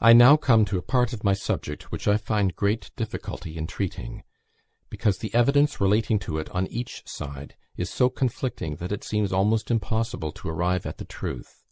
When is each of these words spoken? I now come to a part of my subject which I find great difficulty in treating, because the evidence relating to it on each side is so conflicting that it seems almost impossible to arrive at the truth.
I 0.00 0.14
now 0.14 0.36
come 0.36 0.64
to 0.64 0.78
a 0.78 0.82
part 0.82 1.12
of 1.12 1.22
my 1.22 1.32
subject 1.32 1.92
which 1.92 2.08
I 2.08 2.16
find 2.16 2.56
great 2.56 2.90
difficulty 2.96 3.56
in 3.56 3.68
treating, 3.68 4.24
because 4.90 5.18
the 5.18 5.32
evidence 5.32 5.80
relating 5.80 6.18
to 6.26 6.38
it 6.38 6.48
on 6.50 6.66
each 6.66 7.04
side 7.06 7.54
is 7.76 7.88
so 7.88 8.08
conflicting 8.08 8.78
that 8.82 8.90
it 8.90 9.04
seems 9.04 9.32
almost 9.32 9.70
impossible 9.70 10.32
to 10.32 10.48
arrive 10.48 10.86
at 10.86 10.98
the 10.98 11.04
truth. 11.04 11.62